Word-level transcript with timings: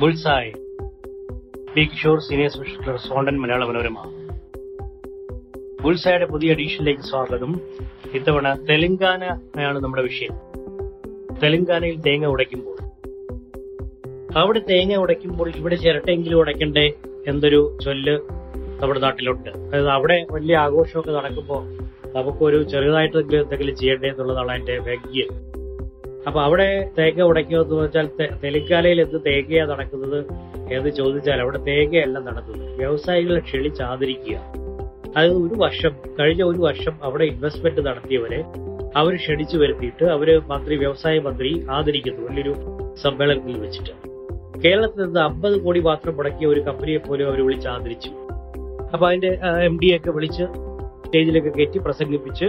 Bullseye. 0.00 0.52
Big 1.76 1.90
Kishore 1.90 2.20
senior 2.20 2.50
special 2.50 2.86
correspondent 2.88 3.40
Malayala 3.40 3.64
Manorama. 3.64 4.12
ബുൾസായുടെ 5.82 6.24
പുതിയ 6.26 6.50
എഡീഷനിലേക്ക് 6.50 7.02
സ്വാഗതം. 7.02 7.60
ഇത്തവണ 8.14 8.54
തെലങ്കാനയാണ് 8.70 9.84
നമ്മുടെ 9.84 10.02
വിഷയം. 10.02 10.32
തെലങ്കാനയിൽ 11.42 12.00
തേങ്ങ 12.00 12.26
ഉടയ്ക്കുമ്പോൾ. 12.26 12.76
അവിടെ 14.38 14.60
തേങ്ങ 14.70 14.96
ഉടയ്ക്കുമ്പോൾ 14.96 15.50
ഇവിടെ 15.56 15.76
ചിരട്ടെങ്കിലും 15.76 16.36
ഉടയ്ക്കണ്ടേ 16.36 16.92
എന്നൊരു 17.26 17.78
ചൊല്ല് 17.84 18.20
നമ്മുടെ 18.82 19.00
നാട്ടിലുണ്ട്. 19.00 19.50
അതായത് 19.50 19.88
അവിടെ 19.88 20.26
വലിയ 20.30 20.56
ആഘോഷമൊക്കെ 20.56 21.10
നടക്കുമ്പോൾ 21.10 21.78
നമുക്കൊരു 22.12 22.62
ചെറുതായിട്ട് 22.62 23.16
എന്തെങ്കിലും 23.16 23.76
ചെയ്യണ്ടേ 23.76 24.08
എന്നുള്ളതാണ് 24.08 24.50
അതിന്റെ 24.52 25.51
അപ്പൊ 26.26 26.40
അവിടെ 26.42 26.90
തേങ്ങ 26.98 27.22
ഉടയ്ക്കുമെന്ന് 27.22 27.74
വെച്ചാൽ 27.74 28.06
തെലിക്കാലയിൽ 28.44 29.00
എന്ത് 29.00 29.18
തേങ്ങയാ 29.26 29.64
നടക്കുന്നത് 29.64 30.18
എന്ന് 30.74 30.90
ചോദിച്ചാൽ 30.90 31.40
അവിടെ 31.40 31.58
തേങ്ങയല്ല 31.58 32.18
നടക്കുന്നത്. 32.18 32.76
വ്യവസായികളെ 32.76 33.40
ക്ഷണിച്ച് 33.40 33.82
ആദരിക്കുക 33.82 34.36
അത് 35.16 35.26
ഒരു 35.26 35.54
വർഷം 35.54 35.90
കഴിഞ്ഞ 36.20 36.42
ഒരു 36.42 36.58
വർഷം 36.58 36.94
അവിടെ 37.02 37.24
ഇൻവെസ്റ്റ്മെന്റ് 37.24 37.86
നടത്തിയവരെ 37.86 38.44
അവർ 38.96 39.16
ക്ഷണിച്ചു 39.16 39.56
വരുത്തിയിട്ട് 39.56 40.04
അവർ 40.04 40.40
മന്ത്രി 40.46 40.74
വ്യവസായ 40.76 41.18
മന്ത്രി 41.18 41.66
ആദരിക്കുന്നു. 41.70 42.22
വലിയൊരു 42.28 42.54
സമ്മേളനത്തിൽ 43.02 43.58
വെച്ചിട്ട്. 43.58 43.92
കേരളത്തിൽ 44.64 45.04
നിന്ന് 45.04 45.20
അമ്പത് 45.20 45.60
കോടി 45.60 45.80
മാത്രം 45.80 46.16
മുടക്കിയ 46.16 46.46
ഒരു 46.46 46.60
കമ്പനിയെ 46.60 46.96
പോലും 46.96 47.28
അവർ 47.28 47.40
വിളിച്ച് 47.46 47.68
ആദരിച്ചു. 47.68 48.10
അപ്പൊ 48.92 49.08
അതിന്റെ 49.08 49.38
എം 49.64 49.78
ഡി 49.82 49.96
ഒക്കെ 49.96 50.10
വിളിച്ച് 50.10 50.44
സ്റ്റേജിലൊക്കെ 51.06 51.48
കയറ്റി 51.48 51.78
പ്രസംഗിപ്പിച്ച് 51.78 52.46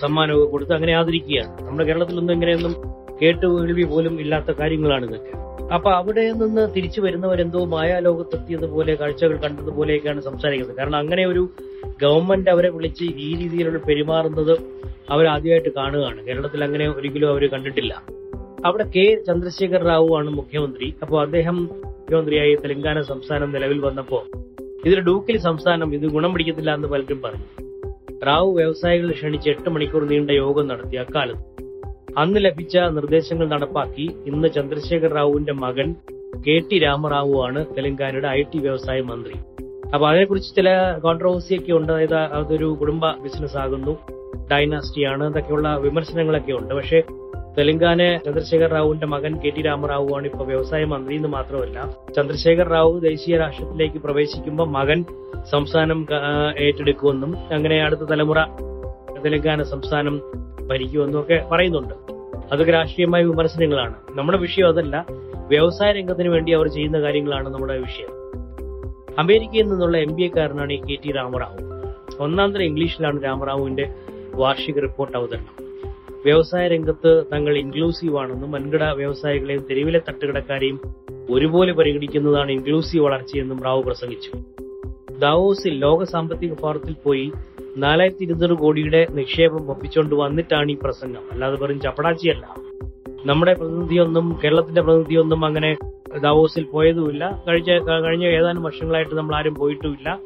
സമ്മാനമൊക്കെ 0.00 0.50
കൊടുത്ത് 0.50 0.72
അങ്ങനെ 0.72 0.92
ആദരിക്കുകയാണ്. 0.92 1.66
നമ്മുടെ 1.66 1.84
കേരളത്തിലൊന്നും 1.84 2.34
ഇങ്ങനെയൊന്നും 2.34 2.74
കേട്ടു 3.22 3.46
കേൾവി 3.46 3.82
പോലും 3.82 4.20
ഇല്ലാത്ത 4.20 4.50
കാര്യങ്ങളാണ് 4.50 5.06
ഇതൊക്കെ 5.06 5.46
അപ്പൊ 5.74 5.90
അവിടെ 5.90 6.32
നിന്ന് 6.32 6.74
തിരിച്ചു 6.76 7.00
വരുന്നവരെന്തോ 7.00 7.64
മായാലോകത്തെത്തിയതുപോലെ 7.64 8.94
കാഴ്ചകൾ 8.94 9.36
കണ്ടതുപോലെയൊക്കെയാണ് 9.36 10.20
സംസാരിക്കുന്നത്. 10.20 10.76
കാരണം 10.76 10.96
അങ്ങനെ 10.96 11.26
ഒരു 11.26 11.48
ഗവൺമെന്റ് 12.02 12.50
അവരെ 12.50 12.70
വിളിച്ച് 12.70 13.04
ഈ 13.04 13.36
രീതിയിലുള്ള 13.36 13.78
പെരുമാറുന്നത് 13.78 14.58
അവരാദ്യമായിട്ട് 15.10 15.68
കാണുകയാണ്. 15.68 16.26
കേരളത്തിൽ 16.26 16.64
അങ്ങനെ 16.64 16.88
ഒരിക്കലും 16.88 17.28
അവർ 17.28 17.50
കണ്ടിട്ടില്ല. 17.50 18.02
അവിടെ 18.64 18.84
കെ 18.96 19.24
ചന്ദ്രശേഖർ 19.26 19.84
റാവു 19.84 20.16
ആണ് 20.16 20.30
മുഖ്യമന്ത്രി. 20.30 20.94
അപ്പോൾ 21.02 21.20
അദ്ദേഹം 21.20 21.56
മുഖ്യമന്ത്രിയായി 21.56 22.54
തെലങ്കാന 22.54 23.00
സംസ്ഥാനം 23.02 23.52
നിലവിൽ 23.52 23.80
വന്നപ്പോൾ 23.80 24.24
ഇതിൽ 24.86 25.00
ഡൂക്കിൽ 25.00 25.38
സംസ്ഥാനം 25.38 25.94
ഇത് 25.94 26.06
ഗുണം 26.06 26.32
പിടിക്കത്തില്ല 26.32 26.74
എന്ന് 26.74 26.88
പലരും 26.88 27.22
പറഞ്ഞു. 27.22 27.44
റാവു 28.26 28.54
വ്യവസായികളെ 28.56 29.12
ക്ഷണിച്ച് 29.12 29.50
എട്ട് 29.50 29.68
മണിക്കൂർ 29.68 30.06
നീണ്ട 30.06 30.30
യോഗം 30.30 30.68
നടത്തി 30.68 30.96
അക്കാലത്ത്. 30.96 31.55
അന്ന് 32.18 32.44
ലഭിച്ച 32.44 32.76
നിർദ്ദേശങ്ങൾ 32.76 33.48
നടപ്പാക്കി 33.48 34.10
ഇന്ന് 34.26 34.48
ചന്ദ്രശേഖർ 34.48 35.14
റാവുവിന്റെ 35.14 35.52
മകൻ 35.52 35.94
കെ 36.46 36.62
ടി 36.68 36.78
രാമറാവു 36.78 37.34
ആണ് 37.46 37.66
തെലങ്കാനയുടെ 37.76 38.28
ഐ 38.28 38.42
ടി 38.42 38.58
വ്യവസായ 38.58 39.00
മന്ത്രി. 39.00 39.34
അപ്പൊ 39.94 40.08
അതിനെക്കുറിച്ച് 40.08 40.56
ചില 40.56 40.68
കോൺട്രവേഴ്സി 40.98 41.54
ഒക്കെ 41.54 41.72
ഉണ്ട്. 41.72 41.92
അതായത് 41.92 42.14
അതൊരു 42.14 42.76
കുടുംബ 42.80 43.10
ബിസിനസ് 43.10 43.56
ആകുന്നു. 43.56 43.98
ഡൈനാസ്റ്റിയാണ് 44.52 45.24
എന്നൊക്കെയുള്ള 45.26 45.76
വിമർശനങ്ങളൊക്കെ 45.76 46.52
ഉണ്ട്. 46.52 46.74
പക്ഷേ 46.74 47.02
തെലങ്കാന 47.58 48.16
ചന്ദ്രശേഖർ 48.16 48.70
റാവുവിന്റെ 48.70 49.06
മകൻ 49.06 49.34
കെ 49.36 49.50
ടി 49.56 49.62
രാമറാവു 49.62 50.08
ആണ് 50.16 50.26
ഇപ്പൊ 50.26 50.44
വ്യവസായ 50.44 50.84
മന്ത്രി 50.84 51.16
എന്ന് 51.16 51.28
മാത്രമല്ല 51.28 51.78
ചന്ദ്രശേഖർ 52.16 52.68
റാവു 52.68 52.98
ദേശീയ 52.98 53.36
രാഷ്ട്രത്തിലേക്ക് 53.36 53.98
പ്രവേശിക്കുമ്പോൾ 53.98 54.68
മകൻ 54.68 55.04
സംസ്ഥാനം 55.50 56.06
ഏറ്റെടുക്കുമെന്നും 56.58 57.36
അങ്ങനെ 57.54 57.78
അടുത്ത 57.84 58.00
തലമുറ 58.00 58.40
തെലങ്കാന 59.24 59.62
സംസ്ഥാനം 59.62 60.45
ഭരിക്കുമെന്നും 60.68 61.20
എന്നൊക്കെ 61.20 61.48
പറയുന്നുണ്ട്. 61.52 61.94
അതൊക്കെ 62.52 62.72
രാഷ്ട്രീയമായ 62.72 63.22
വിമർശനങ്ങളാണ്. 63.22 63.94
നമ്മുടെ 64.10 64.38
വിഷയം 64.38 64.68
അതല്ല. 64.68 65.06
വ്യവസായ 65.48 65.92
രംഗത്തിന് 65.92 66.28
വേണ്ടി 66.28 66.52
അവർ 66.52 66.66
ചെയ്യുന്ന 66.66 67.00
കാര്യങ്ങളാണ് 67.00 67.48
നമ്മുടെ 67.48 67.78
വിഷയം. 67.78 68.08
അമേരിക്കയിൽ 69.18 69.62
നിന്നുള്ള 69.62 69.96
എം 69.96 70.14
ബി 70.14 70.22
എക്കാരനാണ് 70.22 70.72
ഈ 70.72 70.76
കെ 70.76 70.96
ടി 71.04 71.12
രാമറാവു. 71.12 71.76
ഒന്നാം 72.22 72.52
തരം 72.52 72.62
ഇംഗ്ലീഷിലാണ് 72.62 73.24
രാമറാവുവിന്റെ 73.24 73.94
വാർഷിക 74.34 74.78
റിപ്പോർട്ട് 74.78 75.16
അവതരണം. 75.16 75.66
വ്യവസായ 76.24 76.68
രംഗത്ത് 76.68 77.24
തങ്ങൾ 77.32 77.58
ഇൻക്ലൂസീവ് 77.58 78.18
ആണെന്നും 78.18 78.52
വൻകിട 78.52 78.84
വ്യവസായികളെയും 78.84 79.64
തെരുവിലെ 79.70 79.98
തട്ടുകിടക്കാരെയും 79.98 80.80
ഒരുപോലെ 81.30 81.72
പരിഗണിക്കുന്നതാണ് 81.72 82.52
ഇൻക്ലൂസീവ് 82.52 83.04
വളർച്ചയെന്നും 83.04 83.62
റാവു 83.62 83.82
പ്രസംഗിച്ചു. 83.82 84.30
ദാവോസിൽ 85.18 85.78
ലോക 85.78 86.02
സാമ്പത്തിക 86.02 86.54
ഫോറത്തിൽ 86.54 86.96
പോയി 87.04 87.32
നാലായിരത്തി 87.76 88.24
ഇരുന്നൂറ് 88.24 88.52
കോടിയുടെ 88.52 89.06
നിക്ഷേപം 89.10 89.70
ഒപ്പിച്ചുകൊണ്ട് 89.70 90.14
വന്നിട്ടാണ് 90.14 90.70
ഈ 90.70 90.76
പ്രസംഗം. 90.82 91.20
അല്ലാതെ 91.32 91.56
വെറും 91.56 91.80
ചപ്പടാച്ചിയല്ല. 91.80 92.54
നമ്മുടെ 93.26 93.54
പ്രതിനിധിയൊന്നും 93.54 94.38
കേരളത്തിന്റെ 94.44 94.82
പ്രതിനിധിയൊന്നും 94.82 95.44
അങ്ങനെ 95.44 95.76
ദാവോസിൽ 96.22 96.64
പോയതുമില്ല. 96.64 97.44
കഴിഞ്ഞ 97.48 97.78
കഴിഞ്ഞ 97.78 98.24
ഏതാനും 98.24 98.62
വർഷങ്ങളായിട്ട് 98.62 99.14
നമ്മൾ 99.14 99.36
ആരും 99.36 99.54
പോയിട്ടുമില്ല. 99.54 100.18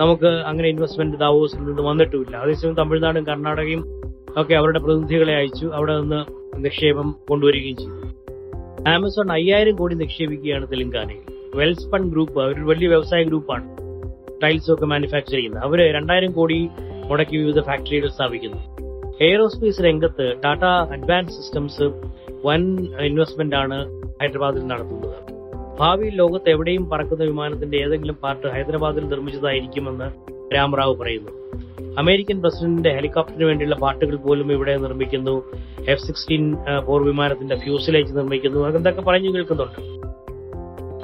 നമുക്ക് 0.00 0.26
അങ്ങനെ 0.26 0.68
ഇൻവെസ്റ്റ്മെന്റ് 0.68 1.16
ദാവോസിൽ 1.16 1.58
നിന്ന് 1.58 1.82
വന്നിട്ടുമില്ല. 1.82 2.36
അതേസമയം 2.36 2.74
തമിഴ്നാടും 2.74 3.26
കർണാടകയും 3.26 3.84
ഒക്കെ 4.36 4.54
അവരുടെ 4.54 4.78
പ്രതിനിധികളെ 4.78 5.34
അയച്ചു. 5.34 5.66
അവിടെ 5.66 6.00
നിന്ന് 6.00 6.24
നിക്ഷേപം 6.56 7.16
കൊണ്ടുവരികയും 7.28 7.76
ചെയ്തു. 7.76 8.08
ആമസോൺ 8.88 9.32
അയ്യായിരം 9.32 9.76
കോടി 9.76 9.94
നിക്ഷേപിക്കുകയാണ് 9.94 10.70
തെലങ്കാനയിൽ. 10.70 11.34
വെൽസ്പൺ 11.54 12.10
ഗ്രൂപ്പ് 12.10 12.40
ഒരു 12.40 12.60
വലിയ 12.60 12.88
വ്യവസായ 12.88 13.22
ഗ്രൂപ്പാണ്. 13.22 13.87
ടൈൽസ് 14.42 14.72
ഒക്കെ 14.72 14.86
മാനുഫാക്ചർ 14.86 15.30
ചെയ്യുന്നത്. 15.30 15.62
അവർ 15.62 15.94
രണ്ടായിരം 15.94 16.32
കോടി 16.32 16.68
മുടക്കി 17.06 17.36
വിവിധ 17.36 17.60
ഫാക്ടറികൾ 17.60 18.08
സ്ഥാപിക്കുന്നു. 18.08 18.78
എയറോസ്പേസ് 19.20 19.80
രംഗത്ത് 19.80 20.34
ടാറ്റ 20.44 20.64
അഡ്വാൻസ് 20.64 21.32
സിസ്റ്റംസ് 21.32 21.82
വൻ 22.46 22.78
ഇൻവെസ്റ്റ്മെന്റ് 23.00 23.56
ആണ് 23.56 24.02
ഹൈദരാബാദിൽ 24.22 24.66
നടത്തുന്നത്. 24.66 25.14
ഭാവിയിൽ 25.80 26.14
ലോകത്ത് 26.14 26.50
എവിടെയും 26.50 26.90
പറക്കുന്ന 26.90 27.24
വിമാനത്തിന്റെ 27.24 27.76
ഏതെങ്കിലും 27.76 28.14
പാർട്ട് 28.14 28.46
ഹൈദരാബാദിൽ 28.46 29.08
നിർമ്മിച്ചതായിരിക്കുമെന്ന് 29.08 30.38
രാമറാവ് 30.54 30.96
പറയുന്നു. 30.96 31.30
അമേരിക്കൻ 31.98 32.42
പ്രസിഡന്റിന്റെ 32.42 32.94
ഹെലികോപ്റ്ററിന് 32.94 33.44
വേണ്ടിയുള്ള 33.44 33.76
പാട്ടുകൾ 33.76 34.16
പോലും 34.16 34.52
ഇവിടെ 34.52 34.76
നിർമ്മിക്കുന്നു. 34.76 35.52
എഫ് 35.88 36.00
സിക്സ്റ്റീൻ 36.00 36.56
പോർ 36.86 37.04
വിമാനത്തിന്റെ 37.04 37.54
ഫ്യൂസിലേജ് 37.54 38.16
നിർമ്മിക്കുന്നു. 38.16 38.66
അതെന്തൊക്കെ 38.66 39.00
പറഞ്ഞു 39.00 39.34
കേൾക്കുന്നുണ്ട്. 39.34 39.98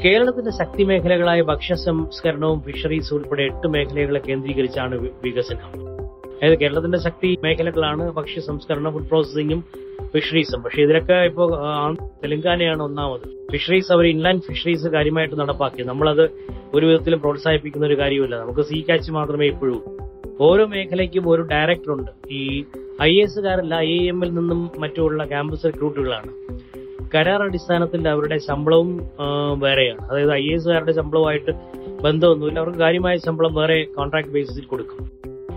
കേരളത്തിന്റെ 0.04 0.50
ശക്തി 0.50 0.82
മേഖലകളായ 0.82 1.42
ഭക്ഷ്യ 1.42 1.75
സംസ്കരണവും 1.75 2.62
ഫിഷറീസ് 2.62 3.15
ഉൾപ്പെടെ 3.15 3.42
എട്ട് 3.42 3.69
മേഖലകളെ 3.69 4.20
കേന്ദ്രീകരിച്ചാണ് 4.28 5.10
വികസനം. 5.25 5.70
അതായത് 6.34 6.59
കേരളത്തിന്റെ 6.59 6.98
ശക്തി 6.98 7.38
മേഖലകളാണ് 7.44 8.12
ഭക്ഷ്യ 8.12 8.41
സംസ്കരണം 8.41 8.93
ഫുഡ് 8.93 9.09
പ്രോസസ്സിംഗും 9.09 9.64
ഫിഷറീസും 10.14 10.62
പക്ഷെ 10.62 10.82
ഇതിലൊക്കെ 10.82 11.12
ഇപ്പോൾ 11.12 11.48
തെലങ്കാനയാണ് 12.25 12.82
ഒന്നാമത്. 12.82 13.48
ഫിഷറീസ് 13.53 13.93
അവർ 13.93 14.06
ഇൻലാൻഡ് 14.06 14.43
ഫിഷറീസ് 14.43 14.87
കാര്യമായിട്ട് 14.87 15.41
നടപ്പാക്കി. 15.41 15.82
നമ്മളത് 15.82 16.31
ഒരു 16.75 16.87
വിധത്തിലും 16.87 17.20
പ്രോത്സാഹിപ്പിക്കുന്ന 17.20 17.87
ഒരു 17.87 17.98
കാര്യമില്ല 17.98 18.41
നമുക്ക് 18.41 18.60
സീ 18.60 18.82
കാച്ച് 18.88 19.12
മാത്രമേ 19.12 19.47
ഇപ്പോഴും 19.47 19.82
ഓരോ 20.41 20.66
മേഖലയ്ക്കും 20.66 21.31
ഒരു 21.31 21.43
ഡയറക്ടർ 21.43 21.93
ഉണ്ട്. 21.93 22.10
ഈ 22.31 22.64
ഐ 23.03 23.20
എസ് 23.20 23.41
കാരല്ല 23.41 23.75
ഐ 23.75 24.09
എമ്മിൽ 24.09 24.34
നിന്നും 24.34 24.70
മറ്റുമുള്ള 24.78 25.25
ക്യാമ്പസ് 25.25 25.66
റിക്രൂട്ടുകളാണ് 25.66 26.32
കരാർ 27.14 27.42
അടിസ്ഥാനത്തിൽ 27.42 28.08
അവരുടെ 28.08 28.38
ശമ്പളവും 28.38 29.10
വേറെയാണ്. 29.58 30.10
അതായത് 30.10 30.32
ഐ 30.32 30.48
എസ് 30.52 30.69
കാരുടെ 30.69 30.92
ശമ്പളവുമായിട്ട് 30.92 31.50
ബന്ധമൊന്നുമില്ല. 32.02 32.58
അവർക്ക് 32.58 32.78
കാര്യമായ 32.78 33.16
ശമ്പളം 33.16 33.54
വേറെ 33.54 33.82
കോൺട്രാക്ട് 33.97 34.28
ബേസിസിൽ 34.28 34.64
കൊടുക്കും. 34.64 35.10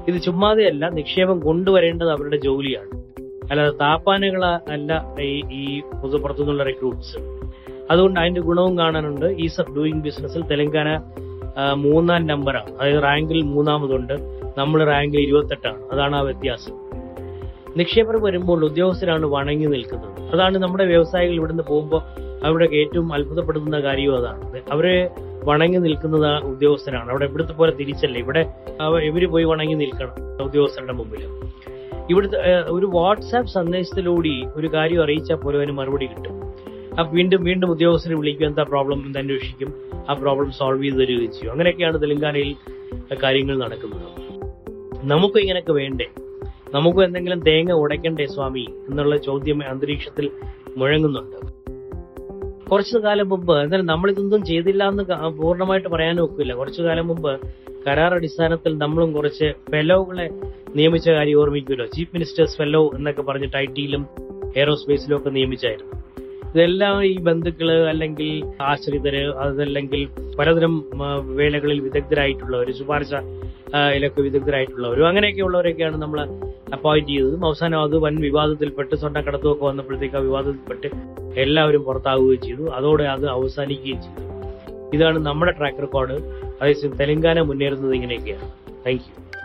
ഇത് 0.08 0.22
ചുമ്മാതെയല്ല 0.22 0.90
നിക്ഷേപം 0.90 1.40
കൊണ്ടുവരേണ്ടത് 1.40 2.12
അവരുടെ 2.12 2.38
ജോലിയാണ്. 2.38 3.04
അല്ലാതെ 3.52 3.78
താപ്പാനുകൾ 3.78 4.46
അല്ല 4.46 5.16
ഈ 5.20 5.42
ഈ 5.52 5.82
പുറത്തുനിന്നുള്ള 6.22 6.64
റിക്രൂട്ട്സ് 6.64 7.18
അതുകൊണ്ട് 7.92 8.20
അതിന്റെ 8.20 8.42
ഗുണവും 8.42 8.78
കാണാനുണ്ട്. 8.78 9.26
ഈസ് 9.26 9.62
ഓഫ് 9.62 9.72
ഡൂയിങ് 9.72 10.02
ബിസിനസ്സിൽ 10.02 10.42
തെലങ്കാന 10.42 11.02
മൂന്നാം 11.74 12.28
നമ്പറാണ്. 12.28 12.72
അതായത് 12.76 13.04
റാങ്കിൽ 13.04 13.42
മൂന്നാമതുണ്ട്. 13.42 14.14
നമ്മൾ 14.58 14.84
റാങ്കിൽ 14.84 15.20
ഇരുപത്തെട്ടാണ്. 15.20 15.82
അതാണ് 15.92 16.16
ആ 16.16 16.22
വ്യത്യാസം. 16.22 16.76
നിക്ഷേപർ 17.78 18.24
വരുമ്പോൾ 18.24 18.66
ഉദ്യോഗസ്ഥരാണ് 18.66 19.26
വണങ്ങി 19.26 19.66
നിൽക്കുന്നത്. 19.66 20.17
അതാണ് 20.34 20.58
നമ്മുടെ 20.58 20.86
വ്യവസായികൾ 20.86 21.34
ഇവിടുന്ന് 21.34 21.64
പോകുമ്പോൾ 21.64 22.02
അവരുടെ 22.46 22.76
ഏറ്റവും 22.76 23.14
അത്ഭുതപ്പെടുത്തുന്ന 23.14 23.80
കാര്യവും 23.80 24.18
അതാണ്. 24.18 24.62
അവരെ 24.72 25.10
വണങ്ങി 25.44 25.78
നിൽക്കുന്നത് 25.78 26.44
ഉദ്യോഗസ്ഥരാണ് 26.44 27.10
അവിടെ 27.10 27.26
ഇവിടുത്തെ 27.26 27.54
പോലെ 27.54 27.72
തിരിച്ചല്ല. 27.72 28.18
ഇവിടെ 28.18 28.54
ഇവർ 29.04 29.32
പോയി 29.32 29.44
വണങ്ങി 29.44 29.74
നിൽക്കണം 29.74 30.44
ഉദ്യോഗസ്ഥരുടെ 30.44 30.94
മുമ്പിൽ 30.94 31.24
ഇവിടുത്തെ 32.10 32.38
ഒരു 32.68 32.86
വാട്സാപ്പ് 32.86 33.52
സന്ദേശത്തിലൂടെ 33.52 34.52
ഒരു 34.56 34.68
കാര്യം 34.74 35.04
അറിയിച്ചാൽ 35.04 35.36
പോലും 35.36 35.58
അതിന് 35.58 35.72
മറുപടി 35.72 36.06
കിട്ടും. 36.06 36.36
അപ്പൊ 37.00 37.16
വീണ്ടും 37.16 37.44
വീണ്ടും 37.44 37.72
ഉദ്യോഗസ്ഥരെ 37.72 38.16
വിളിക്കും 38.16 38.48
എന്താ 38.48 38.64
പ്രോബ്ലം 38.64 39.04
എന്ന് 39.06 39.20
അന്വേഷിക്കും. 39.20 39.74
ആ 40.10 40.14
പ്രോബ്ലം 40.14 40.52
സോൾവ് 40.52 40.84
ചെയ്ത് 40.84 40.96
തരികയും 40.96 41.32
ചെയ്യും. 41.32 41.52
അങ്ങനെയൊക്കെയാണ് 41.52 42.02
തെലങ്കാനയിൽ 42.02 42.56
കാര്യങ്ങൾ 43.24 43.60
നടക്കുന്നത്. 43.60 44.08
നമുക്ക് 45.12 45.38
ഇങ്ങനെയൊക്കെ 45.38 45.72
വേണ്ടേ? 45.72 46.06
നമുക്ക് 46.74 47.00
എന്തെങ്കിലും 47.00 47.40
തേങ്ങ 47.40 47.72
ഉടയ്ക്കണ്ടേ 47.72 48.26
സ്വാമി 48.26 48.66
എന്നുള്ള 48.90 49.18
ചോദ്യം 49.18 49.70
അന്തരീക്ഷത്തിൽ 49.70 50.30
മുഴങ്ങുന്നുണ്ട്. 50.78 51.38
കുറച്ചു 52.70 52.98
കാലം 52.98 53.30
മുമ്പ് 53.30 53.60
എന്തായാലും 53.62 53.86
നമ്മൾ 53.86 54.12
ഇതൊന്നും 54.12 54.46
ചെയ്തില്ല 54.46 54.90
എന്ന് 54.90 55.04
പൂർണമായിട്ട് 55.38 55.88
പറയാൻ 55.88 56.22
ഒക്കില്ല. 56.22 56.54
കുറച്ചു 56.54 56.82
കാലം 56.82 57.08
മുമ്പ് 57.08 57.40
കരാർ 57.88 58.14
അടിസ്ഥാനത്തിൽ 58.14 58.78
നമ്മളും 58.78 59.14
കുറച്ച് 59.14 59.54
ഫെലോകളെ 59.72 60.30
നിയമിച്ച 60.76 61.10
കാര്യം 61.10 61.40
ഓർമ്മിക്കുമല്ലോ. 61.40 61.86
ചീഫ് 61.86 62.10
മിനിസ്റ്റേഴ്സ് 62.14 62.58
ഫെലോ 62.58 62.92
എന്നൊക്കെ 62.96 63.22
പറഞ്ഞിട്ട് 63.22 63.58
ഐ 63.58 63.66
ടിയിലും 63.66 64.08
എയറോസ്പേസിലും 64.56 65.18
ഒക്കെ 65.18 65.30
നിയമിച്ചായിരുന്നു. 65.30 65.94
ഇതെല്ലാം 66.54 67.06
ഈ 67.06 67.18
ബന്ധുക്കൾ 67.20 67.88
അല്ലെങ്കിൽ 67.90 68.30
ആശ്രിതര് 68.62 69.24
അതല്ലെങ്കിൽ 69.36 70.08
പലതരം 70.40 70.86
വേലകളിൽ 71.36 71.80
വിദഗ്ധരായിട്ടുള്ളവർ 71.80 72.72
ശുപാർശ 72.72 73.14
ഇലൊക്കെ 73.96 74.22
വിദഗ്ധരായിട്ടുള്ളവരും 74.22 75.08
അങ്ങനെയൊക്കെ 75.08 75.42
ഉള്ളവരൊക്കെയാണ് 75.42 76.02
നമ്മൾ 76.02 76.20
അപ്പോയിന്റ് 76.74 77.10
ചെയ്തതും 77.10 77.46
അവസാനം 77.46 77.82
അത് 77.82 77.98
വൻ 77.98 78.20
വിവാദത്തിൽപ്പെട്ട് 78.22 78.96
സ്വർണക്കടത്തും 78.96 79.52
ഒക്കെ 79.52 79.66
വന്നപ്പോഴത്തേക്ക് 79.66 80.16
ആ 80.16 80.20
വിവാദത്തിൽപ്പെട്ട് 80.20 80.88
എല്ലാവരും 81.40 81.84
പുറത്താവുകയും 81.84 82.42
ചെയ്തു. 82.42 82.70
അതോടെ 82.70 83.04
അത് 83.04 83.30
അവസാനിക്കുകയും 83.30 84.02
ചെയ്തു. 84.02 84.28
ഇതാണ് 84.94 85.20
നമ്മുടെ 85.20 85.52
ട്രാക്ക് 85.52 85.78
റെക്കോർഡ് 85.78 86.14
അതേസമയം 86.62 86.98
തെലങ്കാന 86.98 87.42
മുന്നേറുന്നത് 87.42 87.94
ഇങ്ങനെയൊക്കെയാണ്. 87.94 88.50
താങ്ക് 88.86 89.37